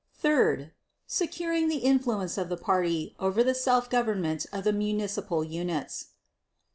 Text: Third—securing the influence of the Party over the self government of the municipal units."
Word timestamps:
Third—securing 0.15 1.67
the 1.67 1.77
influence 1.85 2.35
of 2.35 2.49
the 2.49 2.57
Party 2.57 3.15
over 3.19 3.43
the 3.43 3.53
self 3.53 3.87
government 3.87 4.47
of 4.51 4.63
the 4.63 4.73
municipal 4.73 5.43
units." 5.43 6.07